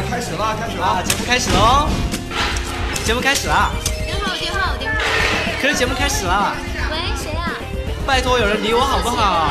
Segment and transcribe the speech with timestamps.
[0.00, 1.86] 啊，开始了，开始了，节目开始喽！
[3.04, 3.70] 节目开始了。
[4.06, 4.98] 电话，电话，电话。
[5.60, 6.54] 可是节目开始了。
[6.90, 7.52] 喂，谁啊？
[8.06, 9.50] 拜托，有人理我好不好？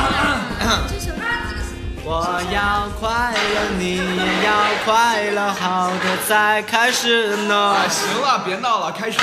[2.02, 7.88] 我要快乐，你也要快乐，好的才开始呢。
[7.88, 9.22] 行了，别闹了，开始了。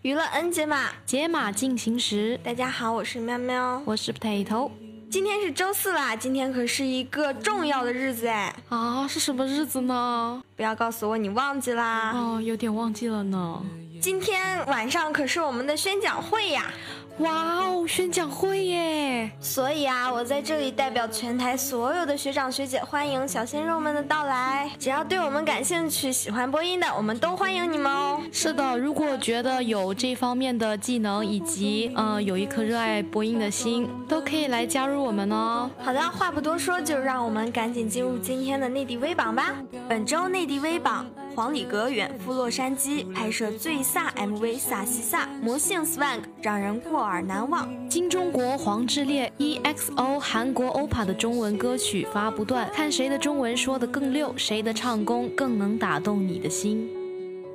[0.00, 2.40] 娱乐 N 解码，解码进行时。
[2.42, 4.70] 大家好，我是喵喵，我是 potato。
[5.08, 8.54] 今天是周四啦，今天可是一个重要的日子哎。
[8.68, 10.42] 啊，是什么日子呢？
[10.56, 12.12] 不要告诉我你忘记啦。
[12.12, 13.62] 哦，有点忘记了呢。
[14.00, 16.70] 今天晚上可是我们的宣讲会呀。
[17.18, 19.30] 哇哦，宣讲会耶！
[19.40, 24.70] 所以啊，我在这里代表全台所有的学长学姐，欢迎小鲜肉们的到来。
[24.78, 28.20] 只要对我们感兴趣、喜欢播音的，我们都欢迎你们哦。
[28.30, 35.70] 是的，如果觉得有这方面的技能，以及嗯有一颗热爱播音的心，都可以来加入我们哦。
[35.82, 39.54] 好的，话不多说，就让我们赶紧进入今天的内地微榜吧。
[39.88, 41.06] 本周内地微榜：
[41.36, 46.98] 黄礼格远赴洛杉矶拍摄最飒 MV《萨西萨》，魔性 Swag 让人过。
[46.98, 56.88] 耳难忘，金钟国黄致列 EXO 韩国 OPA 的中文歌曲发不断，看谁的中文说的更溜，谁的唱功更能打动你的心。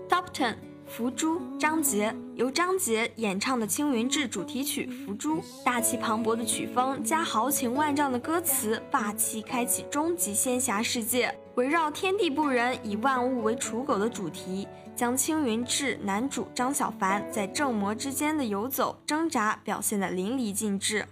[0.08, 0.54] Top Ten，
[0.86, 14.68] 福珠张杰，由张杰演唱的《青云志》主题曲《福珠》，大气磅礴的曲风加豪情万丈的歌词，霸气开启终极仙侠世界，围绕天地不仁，以万物为刍狗的主题。
[14.94, 21.04] 将青云志男主张小凡在正魔之间的游走挣扎表现得淋漓尽致。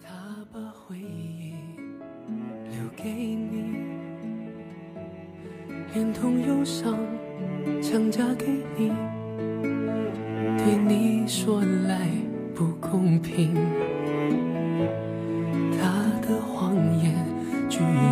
[0.00, 1.54] 他把回忆
[2.64, 3.76] 留给你，
[5.94, 6.96] 连同忧伤
[7.82, 8.92] 强加给你，
[10.58, 12.08] 对你说来
[12.54, 13.56] 不公平。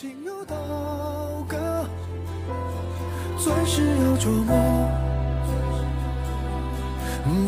[0.00, 0.54] 心有刀
[1.48, 1.56] 割，
[3.36, 4.88] 钻石要琢磨，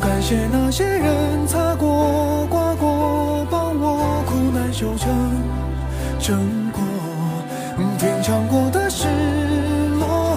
[0.00, 5.14] 感谢那些人擦过、刮过，帮我苦难修成。
[6.18, 6.82] 成果，
[8.00, 9.06] 品尝过的失
[10.00, 10.36] 落，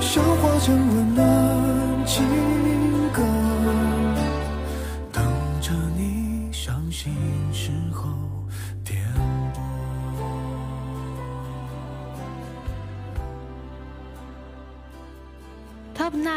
[0.00, 1.25] 消化成温暖。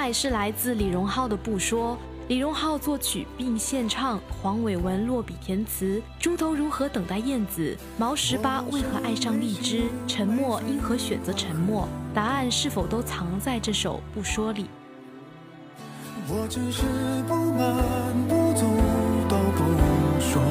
[0.09, 1.95] Top Nine 是来自李荣浩的《不说》，
[2.27, 6.01] 李荣浩作曲并献唱，黄伟文落笔填词。
[6.19, 7.77] 猪头如何等待燕子？
[7.97, 9.83] 毛十八为何爱上荔枝？
[10.07, 11.87] 沉默因何选择沉默？
[12.13, 14.65] 答案是否都藏在这首《不说》里？
[16.27, 16.81] 我只是
[17.27, 17.75] 不满
[18.27, 18.65] 不足
[19.29, 19.61] 都不
[20.19, 20.41] 说。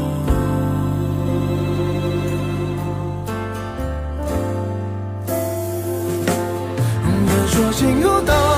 [7.26, 8.57] 别说心如刀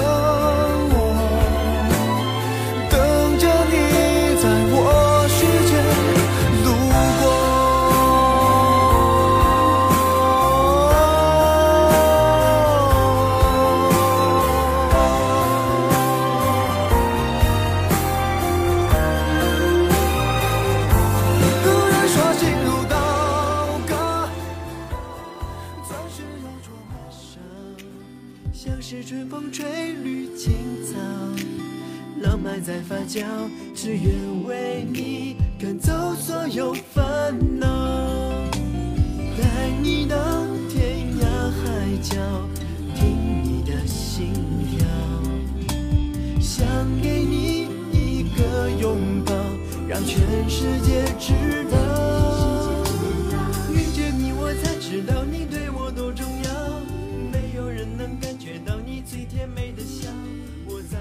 [48.81, 49.31] 拥抱，
[49.87, 51.33] 让全世界知
[51.69, 51.77] 道，
[53.71, 56.49] 遇见你我才知道你对我多重要。
[57.31, 60.09] 没有人能感觉到你最甜美的笑，
[60.65, 60.97] 我再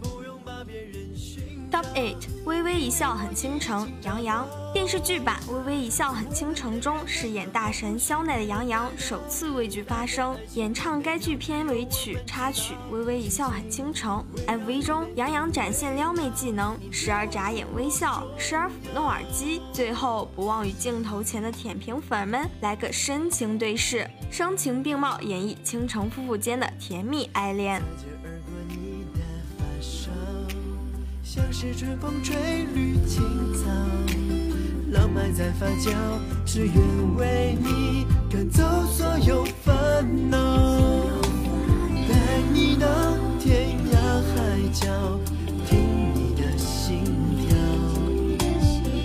[0.00, 4.46] 不用把别人寻 Top it 微微一笑很倾城，杨洋。
[4.72, 14.24] 电视剧版《微微一笑很倾城》中饰演大神肖奈的杨洋首次为剧发声，演唱该剧片尾曲插曲《微微一笑很倾城》。
[14.56, 27.82] MV 中，杨洋展现撩妹技能，时而眨眼微笑，时而抚弄耳机，最后不忘与镜头前的舔屏粉们来个深情对视，声情并茂演绎倾城夫妇间的甜蜜爱恋。
[31.34, 32.36] 像是春风吹
[32.76, 33.68] 绿青草，
[34.92, 35.90] 浪漫在发酵，
[36.46, 36.76] 只愿
[37.16, 39.74] 为你赶走所有烦
[40.30, 40.38] 恼，
[42.08, 42.14] 带
[42.52, 42.86] 你到
[43.40, 43.96] 天涯
[44.30, 44.86] 海角，
[45.66, 47.02] 听你的心
[47.40, 47.56] 跳，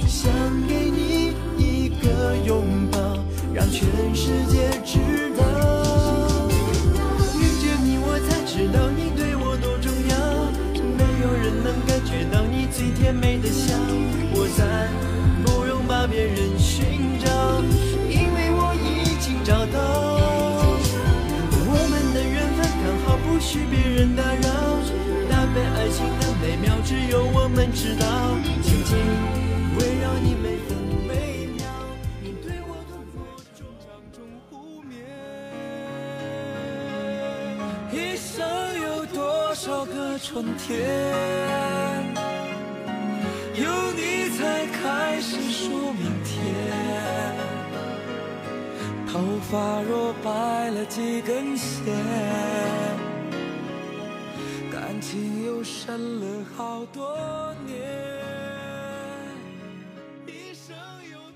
[0.07, 0.31] 想
[0.67, 2.99] 给你一个拥抱，
[3.55, 4.99] 让全世界知
[5.35, 5.48] 道。
[12.99, 13.73] 甜美的笑，
[14.33, 14.89] 我再
[15.45, 17.29] 不用把别人寻找，
[18.09, 19.79] 因为我已经找到。
[21.71, 24.47] 我们的缘分刚好，不许别人打扰。
[25.29, 28.05] 搭配爱情的美妙，只有我们知道。
[28.61, 28.97] 紧紧
[29.79, 30.75] 围绕你每分
[31.07, 31.63] 每秒，
[32.21, 33.19] 你对我痛我
[33.57, 34.91] 衷，长终不灭。
[37.93, 38.45] 一生
[38.83, 40.75] 有多少个春天，
[43.61, 46.35] 有你才开始说明天。
[49.11, 49.19] 头
[49.51, 51.93] 发若白了几根线，
[54.71, 57.98] 感情又深了好多年。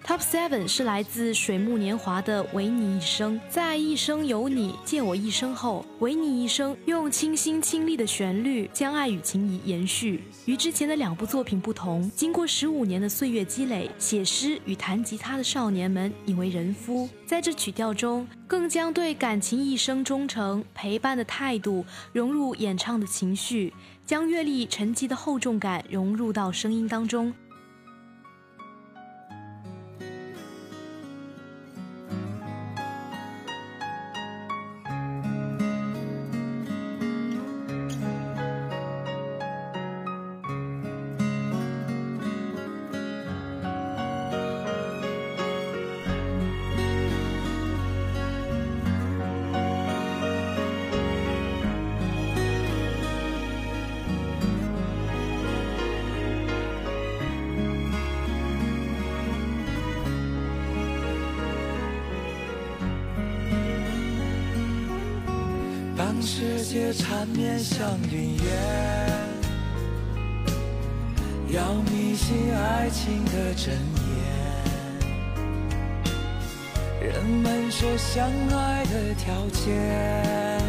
[0.06, 3.40] Top Seven 是来自水木年华的《唯你一生》。
[3.48, 10.22] 在《一生有你，借我一生》后，《唯你一生》用清新清丽的旋律将爱与情谊延续。
[10.44, 17.08] 与之前的两部作品不同，经过十五年的岁月积累，写诗与弹吉他的少年们已为人夫。
[17.26, 23.74] 在这曲调中，更将对感情一生忠诚、陪伴的态度融入演唱的情绪，
[24.06, 27.34] 将阅历沉积的厚重感融入到声音当中。
[66.74, 68.44] 些缠绵像云烟，
[71.50, 73.78] 要迷信爱情的真
[74.10, 74.18] 言。
[77.00, 80.60] 人们说相爱的条件，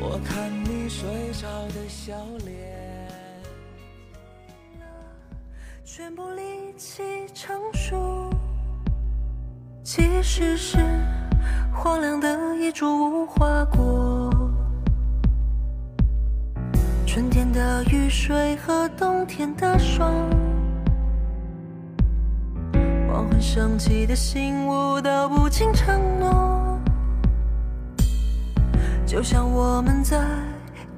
[0.00, 2.14] 我看你睡着的笑
[2.46, 3.06] 脸。
[5.84, 7.02] 全部力气
[7.34, 8.32] 成熟，
[9.84, 10.78] 其实是
[11.82, 14.30] 荒凉的一株无花果，
[17.06, 20.12] 春天的雨水和冬天的霜，
[23.08, 26.78] 黄昏升起的星舞道不尽承诺，
[29.06, 30.22] 就像我们在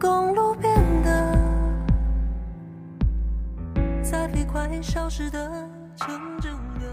[0.00, 0.74] 公路边
[1.04, 1.38] 的，
[4.02, 5.48] 在飞快消失的
[5.94, 6.08] 城
[6.40, 6.86] 镇歌。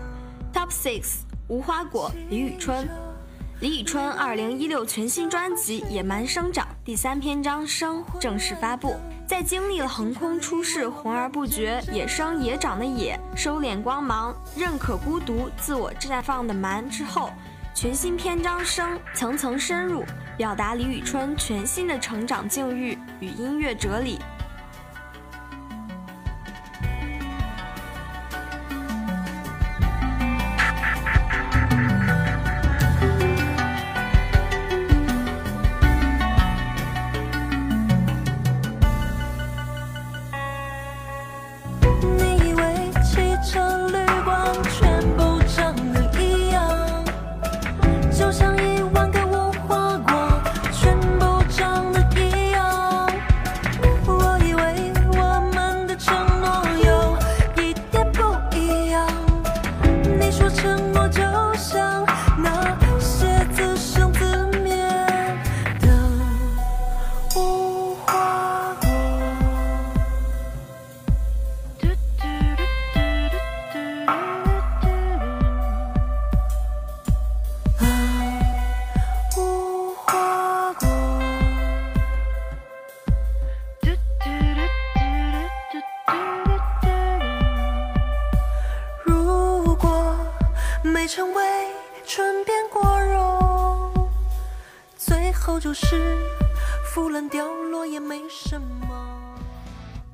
[0.53, 2.87] Top Six 无花果，李宇春。
[3.61, 8.95] 李宇春二零一六全新专辑《野蛮生长》第三篇章《生》正式发布。
[9.27, 17.31] 在经历了横空出世、浑而不觉、野生野长的野、收敛光芒、认可孤独、自我绽放的蛮之后，
[17.75, 20.05] 全新篇章《生》层层深入，
[20.37, 24.19] 表达李宇春全新的成长境遇与音乐哲理。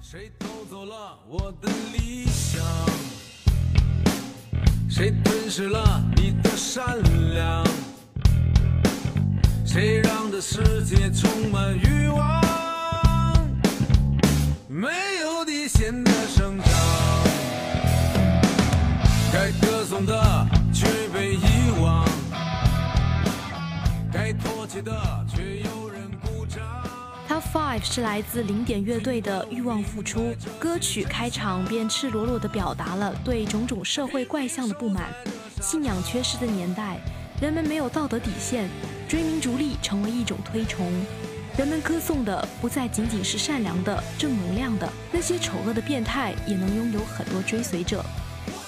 [0.08, 2.64] 谁偷走了我的理想？
[4.88, 7.02] 谁吞噬了你的善
[7.34, 7.66] 良？
[9.66, 12.40] 谁让这世界充满欲望？
[14.68, 14.90] 没
[15.24, 16.72] 有底线的生长，
[19.34, 22.08] 该歌颂的却被遗忘，
[24.14, 25.15] 该唾弃的。
[27.56, 30.20] Five 是来自零点乐队的《欲望付出》，
[30.60, 35.06] 歌曲开场便赤裸裸地表达了对种种社会怪象的不满。
[35.62, 37.00] 信仰缺失的年代，
[37.40, 38.68] 人们没有道德底线，
[39.08, 40.86] 追名逐利成为一种推崇。
[41.58, 48.04] 人们歌颂的不再仅仅是善良的、正能量的，那些丑恶的变态也能拥有很多追随者。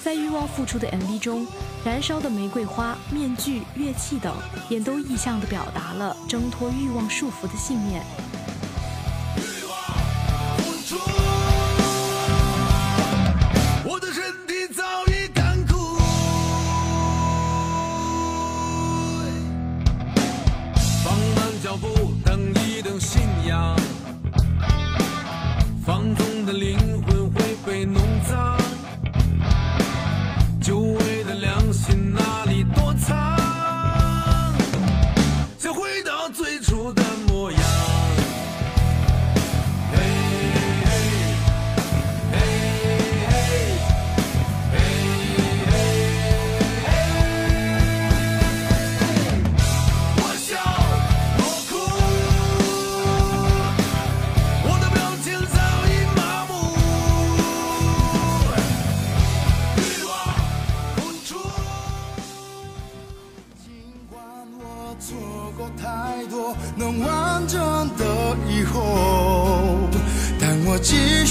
[0.02, 1.46] 在《欲望付出》的 MV 中，
[1.84, 4.34] 燃烧的玫瑰花、面具、乐器等，
[4.70, 8.02] 也都意象地表达了挣脱欲望束缚的信念。
[35.68, 36.47] 想回到最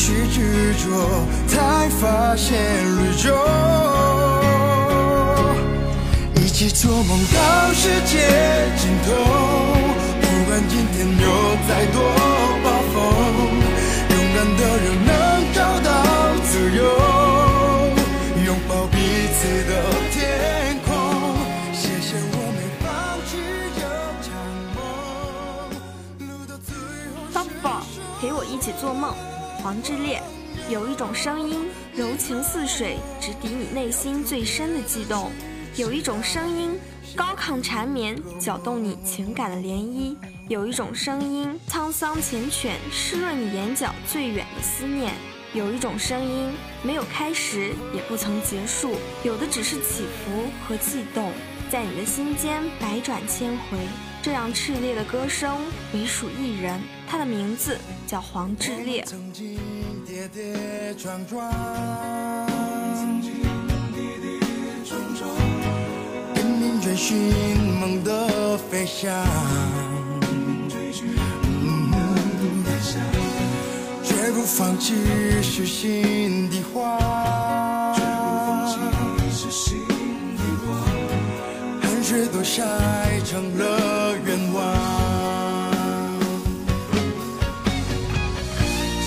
[0.07, 0.87] 去执着，
[1.49, 2.55] 才发现
[2.95, 3.35] 绿洲。
[6.35, 8.15] 一起做梦到世界
[8.77, 9.11] 尽头，
[10.21, 11.27] 不管今天有
[11.67, 11.99] 再多
[12.63, 12.95] 暴风，
[14.09, 15.11] 勇敢的人能
[15.53, 15.91] 找到
[16.45, 16.79] 自由，
[18.45, 18.95] 拥抱彼
[19.35, 19.37] 此
[19.67, 19.71] 的
[20.13, 20.15] 天
[20.85, 20.87] 空。
[21.73, 22.87] 谢谢我没放
[23.27, 23.29] 弃
[23.75, 23.79] 这
[24.23, 24.31] 场
[24.73, 24.79] 梦，
[26.29, 26.71] 路到最
[27.11, 27.83] 后 Top Four，
[28.21, 29.13] 陪我一起做梦，
[29.67, 30.23] 黄致列。
[30.69, 35.29] 有一种声音，柔情似水，直抵你内心最深的悸动；
[35.75, 36.79] 有一种声音，
[37.17, 40.15] 高亢缠绵，搅动你情感的涟漪；
[40.47, 45.11] 有一种声音，沧桑缱绻，湿润你眼角最远的思念；
[45.53, 46.51] 有一种声音，
[46.83, 51.31] 没有开始，也不曾结束，有的只是起伏和悸动，
[51.71, 53.77] 在你的心间百转千回。
[54.21, 55.57] 这样炽烈的歌声，
[55.93, 59.03] 唯属一人，他的名字叫黄致列。
[59.05, 59.57] 曾经
[60.05, 61.49] 跌跌撞撞，
[66.35, 67.17] 拼命追寻
[67.79, 69.25] 梦的飞翔，
[74.47, 74.93] 放弃
[75.43, 76.97] 是心的话，
[81.81, 82.63] 汗水都晒
[83.25, 84.63] 成了愿望。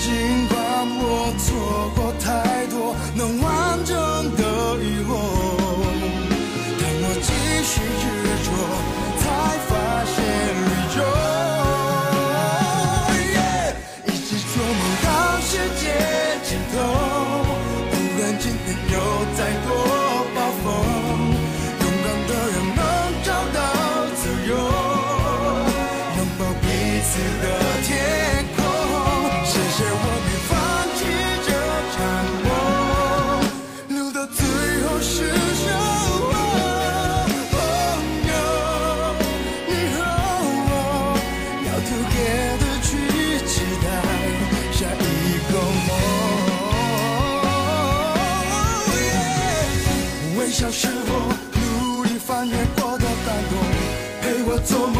[0.03, 0.57] 尽管
[1.01, 3.97] 我错过太多能完整
[4.37, 4.43] 的
[4.85, 5.11] 以后，
[6.79, 7.29] 当我继
[7.65, 7.81] 续
[54.65, 55.00] 做梦，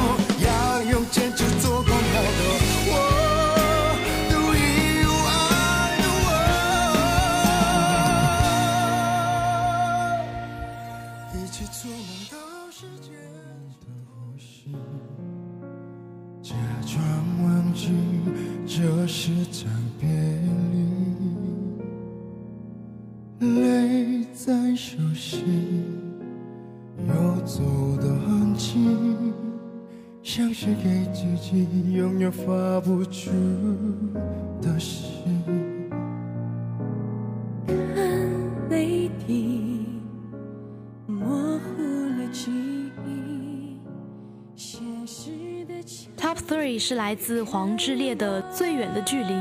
[46.71, 49.33] Top Three 是来自黄致列的《最远的距离》，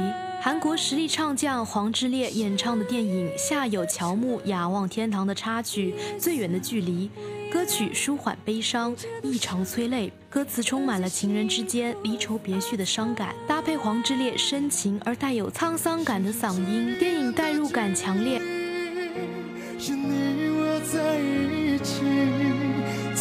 [0.41, 7.07] 韩国实力唱将黄致列演唱的电影《夏有乔木雅望天堂》的插曲《最远的距离》。
[7.53, 18.41] 歌曲舒缓悲伤，异常催泪，歌词充满了情人之间离愁别绪的伤感，搭配黄致列深情而带有沧桑感的嗓音，电影代入感强烈。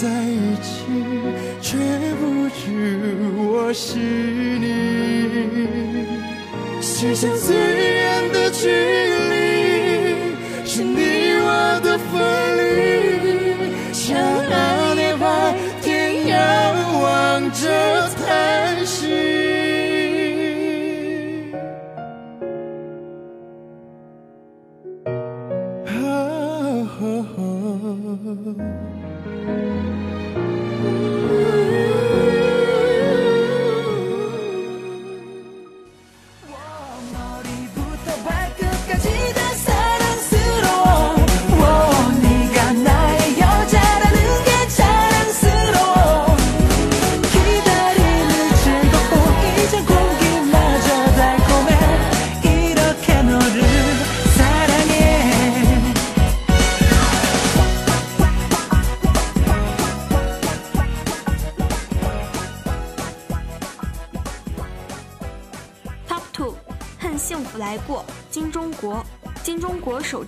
[0.01, 0.85] 在一起，
[1.61, 1.77] 却
[2.21, 2.63] 不知
[3.37, 4.67] 我是你。
[6.81, 7.78] 世上最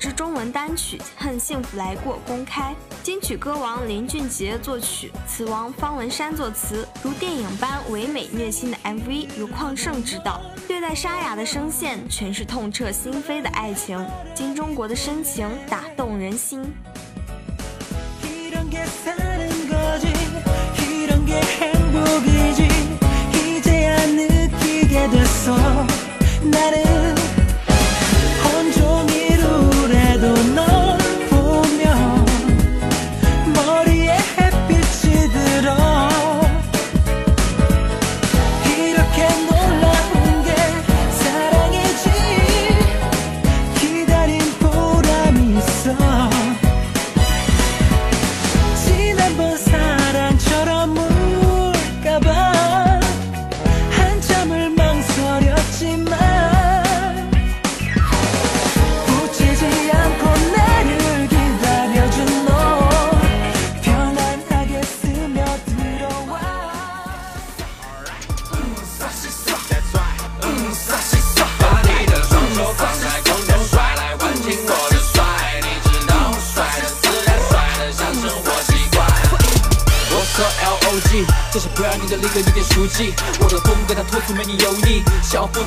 [0.00, 14.02] 之中文单曲《恨幸福来过》公开，金曲歌王林俊杰作曲，词王方文山作词，如电影般唯美虐心的 MV 由邝胜执导，略带沙哑的声线诠释痛彻心扉的爱情，
[14.34, 16.64] 金钟国的深情打动人心。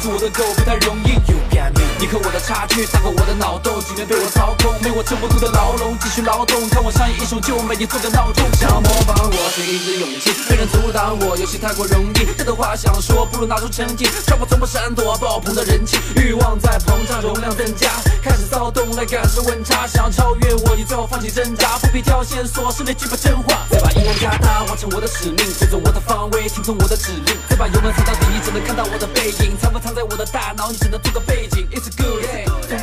[0.03, 1.13] 住我的狗不太容易。
[1.31, 1.81] You get me？
[1.97, 8.43] 你和我的差距大过我的脑洞，几年被我操控，没我撑不住的牢笼，继续劳动，看我上演一首就美，你做个闹钟。
[8.59, 12.25] 想要模仿我，却一直勇气，没人阻挡我，游戏太过容易。
[12.35, 14.03] 太多话想说，不如拿出成绩。
[14.27, 17.91] 穿破从不闪躲，爆棚的人气，欲望在膨胀，容量增加，
[18.21, 19.87] 开始躁动来感受温差。
[19.87, 23.65] 想要超越我，你最好放弃挣扎，不必挑线索，是那句把真话。
[23.71, 27.37] 再把音量加大，完成我的使命，追踪我的方位，听从我的指令。
[27.47, 31.65] 再把油门踩到底，你只能看到我的背影，藏不藏在我的大脑，你只能做个背景。
[31.71, 32.82] It's good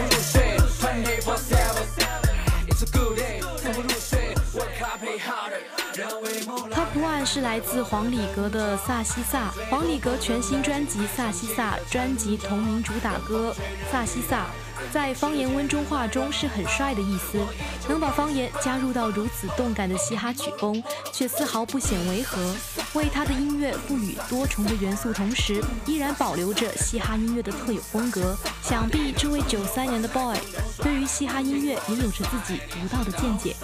[7.24, 13.54] 是来自黄礼格的《萨西萨》，黄礼格全新专辑《萨西萨》专辑同名主打歌
[13.92, 14.44] 《萨西萨》，
[14.92, 17.38] 在方言温中话中是很帅的意思。
[17.88, 22.54] 能把方言加入到如此动感的嘻哈曲风，却丝毫不显违和，
[22.94, 28.36] 为他的音乐赋予多重的元素，同时依然保留着嘻哈音乐的特有风格。
[28.62, 30.36] 想必这位九三年的 boy
[30.82, 33.54] 对于嘻哈音乐也有着自己独到的见解。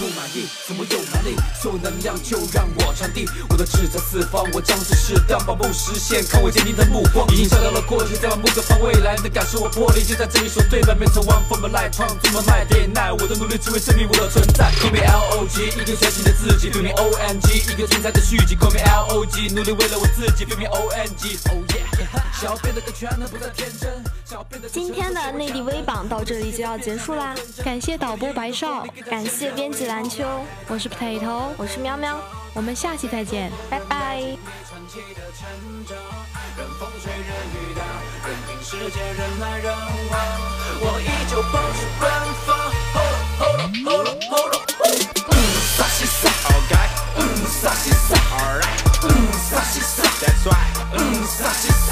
[0.00, 1.36] 不满意，怎么有能力？
[1.60, 6.24] 所有能量就让我传递，我的志在四方，我将只适当把梦实现。
[6.26, 9.14] 看我坚定的目光，已经照亮了过去，再把目光放未来。
[9.16, 13.12] 能感受我魄力，就在这一首对白，变成 one for my life，创作 my my day night。
[13.12, 14.72] 我的努力只为证明我的存在。
[14.80, 18.56] Call me L O G，一个全新的自己，Feel me O N G，一个精彩的续集。
[18.56, 22.40] Call me L O G，努力为了我自己，Feel me O N G，Oh yeah。
[22.40, 23.99] 想要变得更全能，不再天真。
[24.72, 30.24] 今天的内地微榜到这里就要结束啦，感谢导播白少，感谢编辑篮秋，
[30.68, 32.16] 我是 Potato，我是喵喵，
[32.54, 34.20] 我们下期再见，拜拜。
[36.56, 37.20] 任风吹任
[37.54, 37.82] 雨打，
[38.28, 39.72] 任凭世界人来人
[40.10, 40.18] 往，
[40.80, 42.02] 我依旧保持奔
[42.44, 42.48] 放。
[42.92, 44.62] Hold on, hold on, hold on, hold on.
[45.30, 45.32] 嗯，
[45.76, 46.72] 萨西萨，OK。
[47.16, 48.78] 嗯，萨西萨，Alright。
[49.02, 50.74] 嗯，萨西萨，That's right。
[50.92, 51.90] 嗯，萨西萨。